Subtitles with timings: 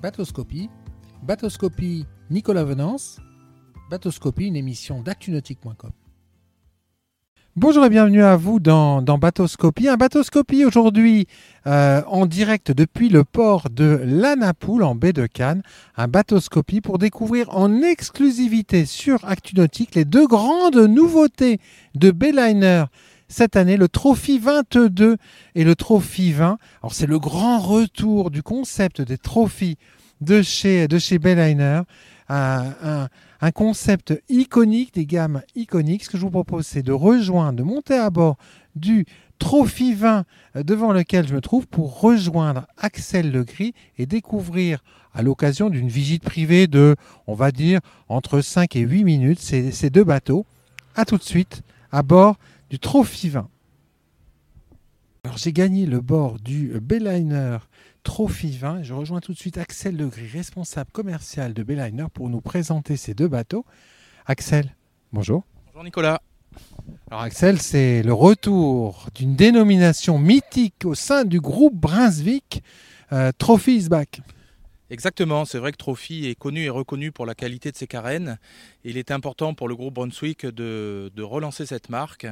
[0.00, 0.70] Bateauscopie.
[1.24, 3.18] Bateauscopie Nicolas Venance.
[3.90, 5.90] Bateauscopie, une émission d'actunautique.com.
[7.56, 9.88] Bonjour et bienvenue à vous dans, Bateauscopie.
[9.88, 11.26] Un Bateauscopie aujourd'hui
[11.66, 15.62] euh, en direct depuis le port de l'Anapoule en baie de Cannes.
[15.96, 21.58] Un Bateauscopie pour découvrir en exclusivité sur ActuNautique les deux grandes nouveautés
[21.96, 22.84] de Bayliner
[23.28, 25.16] cette année, le Trophy 22
[25.54, 26.58] et le Trophy 20.
[26.82, 29.76] Alors c'est le grand retour du concept des trophies
[30.20, 31.82] de chez, de chez Bayliner.
[32.30, 33.08] Un,
[33.54, 36.04] concept iconique, des gammes iconiques.
[36.04, 38.36] Ce que je vous propose, c'est de rejoindre, de monter à bord
[38.74, 39.06] du
[39.38, 40.24] Trophy 20
[40.56, 44.82] devant lequel je me trouve pour rejoindre Axel Legris et découvrir
[45.14, 49.70] à l'occasion d'une visite privée de, on va dire, entre 5 et 8 minutes, ces,
[49.70, 50.44] ces deux bateaux.
[50.96, 52.36] A tout de suite à bord
[52.70, 53.48] du Trophy 20.
[55.24, 57.58] Alors j'ai gagné le bord du Bayliner
[58.02, 58.82] Trophy 20.
[58.82, 63.14] Je rejoins tout de suite Axel Legris, responsable commercial de Bayliner, pour nous présenter ces
[63.14, 63.64] deux bateaux.
[64.26, 64.74] Axel,
[65.12, 65.44] bonjour.
[65.66, 66.20] Bonjour Nicolas.
[67.10, 72.62] Alors Axel, c'est le retour d'une dénomination mythique au sein du groupe Brunswick,
[73.12, 74.20] euh, Trophy is back.
[74.90, 78.38] Exactement, c'est vrai que Trophy est connu et reconnu pour la qualité de ses carènes.
[78.84, 82.26] il est important pour le groupe Brunswick de, relancer cette marque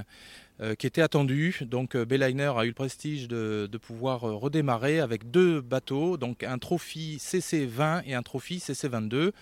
[0.62, 1.60] euh, qui était attendue.
[1.66, 6.16] Donc euh, Bayliner a eu le prestige de, de, pouvoir euh, redémarrer avec deux bateaux,
[6.16, 9.32] donc un Trophy CC20 et un Trophy CC22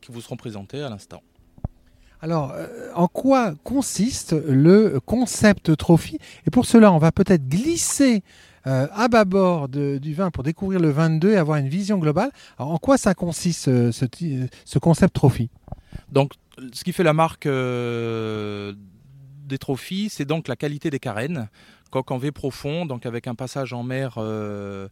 [0.00, 1.22] qui vous seront présentés à l'instant.
[2.20, 2.54] Alors,
[2.94, 6.18] en quoi consiste le concept Trophy?
[6.46, 8.22] Et pour cela, on va peut-être glisser
[8.66, 12.30] euh, à bâbord du vin pour découvrir le 22 et avoir une vision globale.
[12.58, 14.06] En quoi ça consiste ce, ce,
[14.64, 15.50] ce concept Trophy?
[16.10, 16.32] Donc,
[16.72, 18.72] ce qui fait la marque euh,
[19.44, 21.48] des trophies, c'est donc la qualité des carènes.
[21.90, 24.88] Coque en V profond, donc avec un passage en mer euh,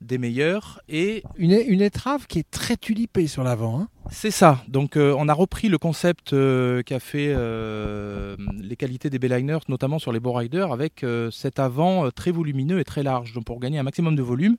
[0.00, 0.80] des meilleurs.
[0.88, 3.80] Et une, une, étrave qui est très tulipée sur l'avant.
[3.80, 4.62] Hein c'est ça.
[4.68, 9.58] Donc euh, on a repris le concept euh, qu'a fait euh, les qualités des Bayliners,
[9.68, 13.60] notamment sur les Bowriders, avec euh, cet avant très volumineux et très large, donc pour
[13.60, 14.56] gagner un maximum de volume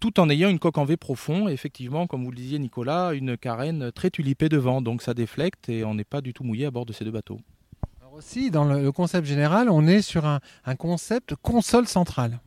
[0.00, 1.48] tout en ayant une coque en V profond.
[1.48, 5.68] Et effectivement, comme vous le disiez Nicolas, une carène très tulipée devant, donc ça déflecte
[5.68, 7.40] et on n'est pas du tout mouillé à bord de ces deux bateaux.
[8.00, 12.40] Alors aussi, dans le, le concept général, on est sur un, un concept console centrale.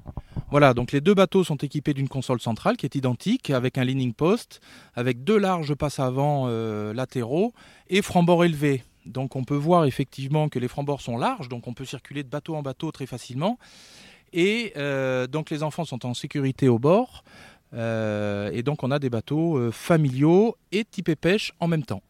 [0.50, 3.84] Voilà, donc les deux bateaux sont équipés d'une console centrale qui est identique, avec un
[3.84, 4.62] leaning post,
[4.96, 7.54] avec deux larges passes avant euh, latéraux
[7.90, 8.84] et franc-bord élevé.
[9.06, 12.30] Donc on peut voir effectivement que les francs-bords sont larges, donc on peut circuler de
[12.30, 13.60] bateau en bateau très facilement.
[14.32, 17.26] Et euh, donc les enfants sont en sécurité au bord.
[17.74, 22.04] Euh, et donc on a des bateaux familiaux et typés pêche en même temps.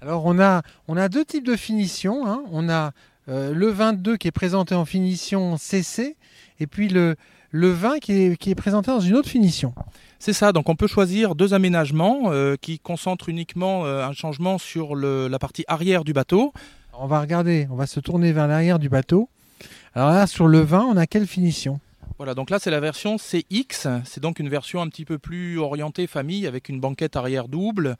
[0.00, 2.26] Alors on a, on a deux types de finition.
[2.26, 2.42] Hein.
[2.50, 2.92] On a
[3.26, 6.16] le 22 qui est présenté en finition CC
[6.60, 7.16] et puis le,
[7.54, 9.74] le 20 qui est, qui est, présenté dans une autre finition.
[10.18, 14.58] C'est ça, donc on peut choisir deux aménagements euh, qui concentrent uniquement euh, un changement
[14.58, 16.52] sur le, la partie arrière du bateau.
[16.98, 19.28] On va regarder, on va se tourner vers l'arrière du bateau.
[19.94, 21.78] Alors là, sur le 20, on a quelle finition?
[22.18, 25.58] Voilà, donc là c'est la version CX, c'est donc une version un petit peu plus
[25.58, 27.96] orientée famille avec une banquette arrière double,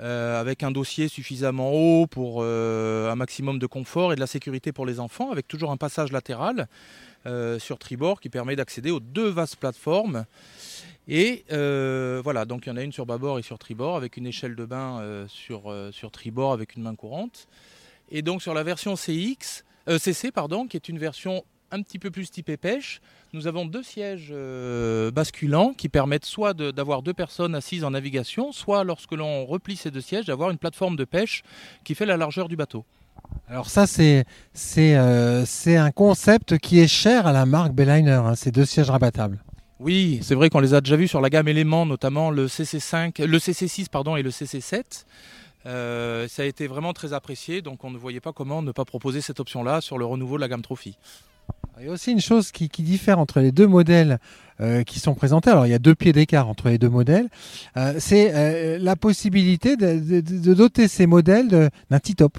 [0.00, 4.26] euh, avec un dossier suffisamment haut pour euh, un maximum de confort et de la
[4.26, 6.66] sécurité pour les enfants, avec toujours un passage latéral
[7.26, 10.24] euh, sur tribord qui permet d'accéder aux deux vastes plateformes.
[11.06, 14.26] Et voilà, donc il y en a une sur bâbord et sur tribord, avec une
[14.26, 17.46] échelle de bain sur, sur tribord avec une main courante.
[18.10, 19.64] Et donc sur la version CX,
[19.98, 21.44] CC, pardon, qui est une version
[21.74, 23.00] un petit peu plus typé pêche.
[23.32, 28.52] Nous avons deux sièges euh, basculants qui permettent soit d'avoir deux personnes assises en navigation,
[28.52, 31.42] soit lorsque l'on replie ces deux sièges, d'avoir une plateforme de pêche
[31.82, 32.84] qui fait la largeur du bateau.
[33.48, 34.24] Alors ça, c'est
[34.78, 39.42] euh, un concept qui est cher à la marque Bayliner, hein, ces deux sièges rabattables.
[39.80, 43.24] Oui, c'est vrai qu'on les a déjà vus sur la gamme éléments, notamment le CC5,
[43.24, 45.04] le CC6 pardon, et le CC7.
[45.66, 48.84] Euh, ça a été vraiment très apprécié, donc on ne voyait pas comment ne pas
[48.84, 50.96] proposer cette option-là sur le renouveau de la gamme Trophy.
[51.80, 54.18] Il y a aussi une chose qui, qui diffère entre les deux modèles
[54.60, 55.50] euh, qui sont présentés.
[55.50, 57.28] Alors, il y a deux pieds d'écart entre les deux modèles.
[57.76, 62.38] Euh, c'est euh, la possibilité de, de, de, doter ces modèles d'un T-top.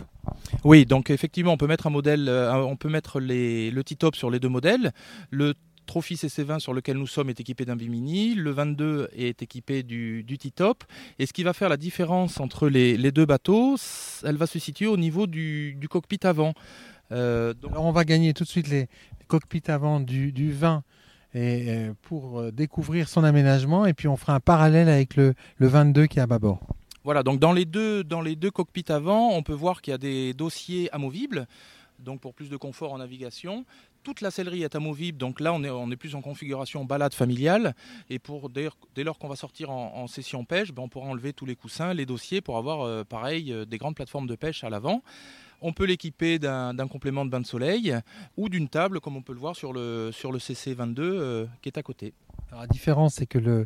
[0.64, 4.16] Oui, donc effectivement, on peut mettre un modèle, euh, on peut mettre les, le T-top
[4.16, 4.94] sur les deux modèles.
[5.32, 5.54] Le
[5.86, 10.24] Trophy CC20 sur lequel nous sommes est équipé d'un Bimini, le 22 est équipé du,
[10.24, 10.84] du T-top.
[11.20, 13.76] Et ce qui va faire la différence entre les, les, deux bateaux,
[14.24, 16.54] elle va se situer au niveau du, du cockpit avant.
[17.12, 17.72] Euh, donc...
[17.75, 18.88] On va gagner tout de suite les,
[19.28, 20.84] cockpit avant du, du 20
[21.34, 25.34] et, euh, pour euh, découvrir son aménagement et puis on fera un parallèle avec le,
[25.57, 26.62] le 22 qui est à bâbord.
[27.04, 29.94] Voilà, donc dans les deux, dans les deux cockpits avant, on peut voir qu'il y
[29.96, 31.48] a des dossiers amovibles,
[32.00, 33.65] donc pour plus de confort en navigation.
[34.03, 37.75] toute la sellerie est amovible, donc là on est, plus en configuration balade familiale.
[38.09, 41.45] Et pour dès, lors qu'on va sortir en, session pêche, ben, on pourra enlever tous
[41.45, 44.69] les coussins, les dossiers pour avoir euh, pareil euh, des grandes plateformes de pêche à
[44.69, 45.01] l'avant.
[45.62, 47.95] On peut l'équiper d'un complément de bain de soleil
[48.38, 51.69] ou d'une table, comme on peut le voir sur le, sur le CC22 euh, qui
[51.69, 52.13] est à côté.
[52.51, 53.65] la différence, c'est que le,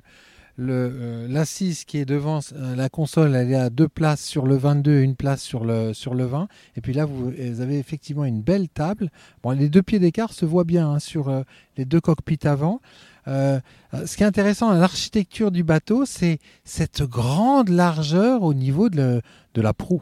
[0.60, 5.00] l'assise qui est devant euh, la console, elle est à deux places sur le 22
[5.00, 6.48] et une place sur le, sur le 20.
[6.76, 9.10] Et puis là, vous, avez effectivement une belle table.
[9.44, 11.44] Bon, les deux pieds d'écart se voient bien hein, sur euh,
[11.78, 12.82] les deux cockpits avant.
[13.26, 19.22] ce qui est intéressant à l'architecture du bateau, c'est cette grande largeur au niveau de,
[19.54, 20.02] de la proue.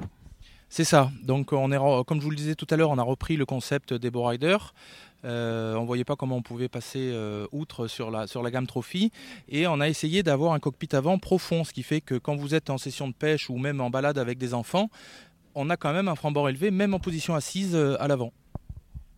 [0.69, 1.11] C'est ça.
[1.23, 3.45] Donc, on est, comme je vous le disais tout à l'heure, on a repris le
[3.45, 4.73] concept des Bow Riders.
[5.25, 8.51] Euh, on ne voyait pas comment on pouvait passer euh, outre sur la, sur la
[8.51, 9.11] gamme Trophy.
[9.49, 12.53] Et on a essayé d'avoir un cockpit avant profond, ce qui fait que quand vous
[12.53, 14.89] êtes en session de pêche ou même en balade avec des enfants,
[15.55, 18.31] on a quand même un franc-bord élevé, même en position assise euh, à l'avant.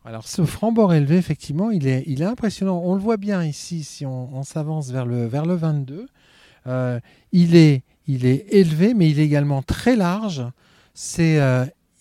[0.05, 2.81] Alors ce franc-bord élevé, effectivement, il est, il est impressionnant.
[2.83, 6.07] On le voit bien ici si on, s'avance vers le, vers le 22.
[7.33, 10.45] il, est, il est élevé, mais il est également très large.
[10.93, 11.37] C'est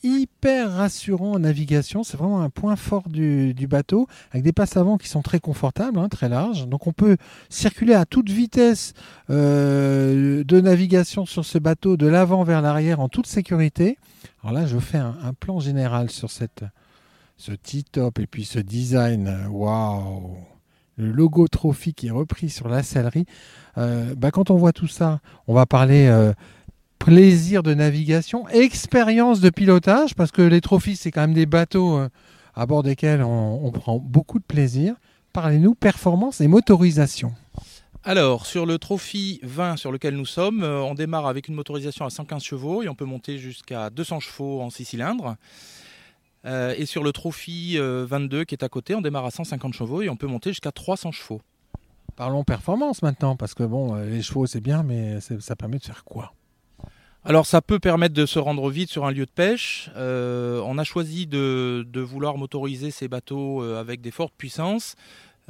[0.02, 2.02] hyper rassurant en navigation.
[2.02, 5.98] C'est vraiment un point fort du, bateau, avec des passes avant qui sont très confortables,
[5.98, 6.66] hein, très larges.
[6.68, 7.16] Donc on peut
[7.48, 8.94] circuler à toute vitesse
[9.30, 13.98] euh, de navigation sur ce bateau, de l'avant vers l'arrière, en toute sécurité.
[14.42, 16.64] Alors là, je fais un, plan général sur cette,
[17.36, 19.46] ce T-top et puis ce design.
[19.50, 20.36] Waouh
[20.98, 23.24] le logo Trophy qui est repris sur la sellerie.
[23.78, 26.32] Euh, bah, quand on voit tout ça, on va parler euh,
[27.08, 31.96] plaisir de navigation, expérience de pilotage, parce que les trophies, c'est quand même des bateaux
[31.96, 32.08] euh,
[32.54, 34.94] à bord desquels on, prend beaucoup de plaisir.
[35.32, 37.32] Parlez-nous performance et motorisation.
[38.04, 42.04] Alors, sur le Trophy 20 sur lequel nous sommes, euh, on démarre avec une motorisation
[42.04, 45.36] à 115 chevaux et on peut monter jusqu'à 200 chevaux en 6 cylindres.
[46.44, 50.02] Euh, et sur le Trophy 22 qui est à côté, on démarre à 150 chevaux
[50.02, 51.40] et on peut monter jusqu'à 300 chevaux.
[52.16, 56.04] Parlons performance maintenant, parce que bon, les chevaux c'est bien, mais ça permet de faire
[56.04, 56.34] quoi?
[57.24, 59.90] Alors ça peut permettre de se rendre vite sur un lieu de pêche.
[59.96, 64.94] Euh, on a choisi de, vouloir motoriser ces bateaux euh, avec des fortes puissances.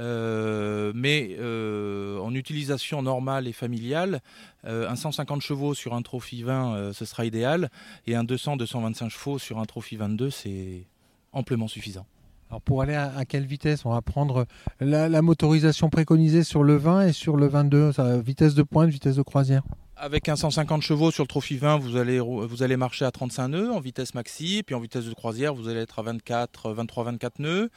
[0.01, 4.21] Euh, mais en utilisation normale et familiale,
[4.65, 7.69] un 150 chevaux sur un Trophy 20, ce sera idéal,
[8.07, 10.85] et un 200-225 chevaux sur un Trophy 22, c'est
[11.33, 12.07] amplement suffisant.
[12.51, 13.85] Alors pour aller à, quelle vitesse?
[13.85, 14.47] On va prendre
[14.81, 17.93] la, la, motorisation préconisée sur le 20 et sur le 22,
[18.25, 19.63] vitesse de pointe, vitesse de croisière
[19.99, 23.49] avec un 150 chevaux sur le Trophy 20, vous allez, vous allez marcher à 35
[23.49, 27.05] nœuds en vitesse maxi, puis en vitesse de croisière, vous allez être à 24, 23,
[27.05, 27.71] 24 nœuds.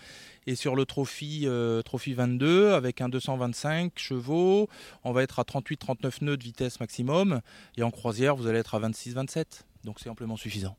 [0.47, 4.69] Et sur le Trophy, euh, Trophy 22, avec un 225 chevaux,
[5.03, 7.41] on va être à 38, 39 nœuds de vitesse maximum.
[7.77, 9.65] Et en croisière, vous allez être à 26, 27.
[9.83, 10.75] Donc c'est amplement suffisant.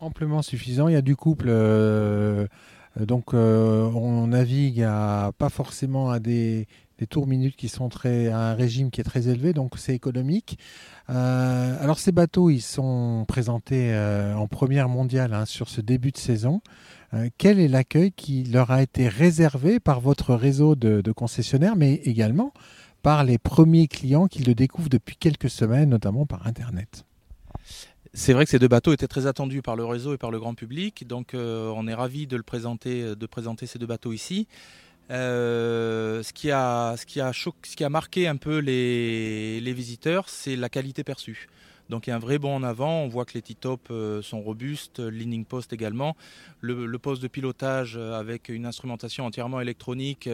[0.00, 0.88] Amplement suffisant.
[0.88, 1.46] Il y a du couple.
[1.48, 2.46] Euh,
[2.98, 4.86] donc euh, on navigue
[5.38, 6.66] pas forcément à des,
[6.98, 9.94] des tours minutes qui sont très à un régime qui est très élevé, donc c'est
[9.94, 10.58] économique.
[11.10, 16.12] Euh, alors ces bateaux, ils sont présentés euh, en première mondiale hein, sur ce début
[16.12, 16.62] de saison.
[17.12, 21.94] Euh, quel est l'accueil qui leur a été réservé par votre réseau de, concessionnaires, mais
[22.04, 22.52] également
[23.02, 27.04] par les premiers clients qui le découvrent depuis quelques semaines, notamment par Internet?
[28.16, 30.38] C'est vrai que ces deux bateaux étaient très attendus par le réseau et par le
[30.38, 34.46] grand public, donc on est ravi de présenter ces deux bateaux ici.
[35.10, 39.72] Euh, ce, qui a, ce, qui a ce qui a marqué un peu les, les
[39.72, 41.48] visiteurs, c'est la qualité perçue.
[41.90, 44.22] Donc il y a un vrai bond en avant, on voit que les T-top euh,
[44.22, 46.16] sont robustes, leaning post également,
[46.62, 50.28] le, poste de pilotage euh, avec une instrumentation entièrement électronique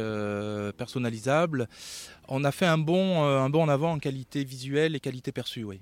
[0.76, 1.68] personnalisable.
[2.28, 5.64] On a fait un bond, un bond en avant en qualité visuelle et qualité perçue,
[5.64, 5.80] oui.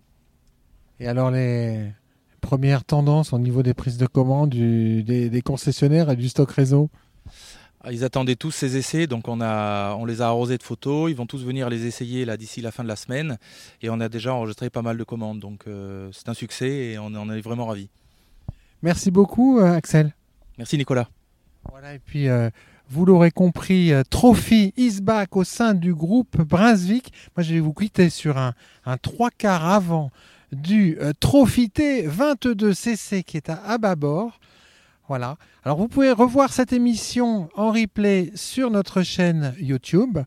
[1.00, 1.92] Et alors les
[2.40, 6.88] premières tendances au niveau des prises de commande des, des concessionnaires et du stock réseau?
[7.90, 11.11] Ils attendaient tous ces essais, donc on, a, on les a arrosés de photos.
[11.11, 13.38] Ils vont tous venir les essayer là d'ici la fin de la semaine.
[13.82, 15.38] Et on a déjà enregistré pas mal de commandes.
[15.38, 17.88] Donc euh, c'est un succès et on en est vraiment ravis.
[18.82, 20.14] Merci beaucoup, euh, Axel.
[20.56, 21.08] Merci, Nicolas.
[21.70, 22.50] Voilà, et puis euh,
[22.88, 27.12] vous l'aurez compris, Trophy is back au sein du groupe Brunswick.
[27.37, 28.54] Moi, je vais vous quitter sur un,
[28.87, 30.11] un trois quarts avant
[30.50, 34.40] du Trophy T22CC qui est à, bâbord.
[35.09, 35.38] Voilà.
[35.65, 40.19] Alors vous pouvez revoir cette émission en replay sur notre chaîne YouTube.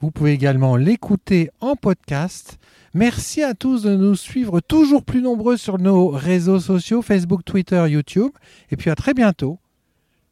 [0.00, 2.58] Vous pouvez également l'écouter en podcast.
[2.94, 7.84] Merci à tous de nous suivre toujours plus nombreux sur nos réseaux sociaux, Facebook, Twitter,
[7.88, 8.30] YouTube.
[8.70, 9.58] Et puis à très bientôt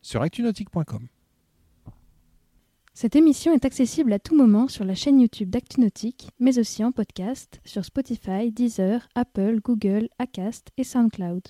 [0.02, 1.08] sur actunautique.com.
[2.94, 6.92] Cette émission est accessible à tout moment sur la chaîne YouTube d'Actunautique, mais aussi en
[6.92, 11.42] podcast sur Spotify, Deezer, Apple, Google, Acast et SoundCloud.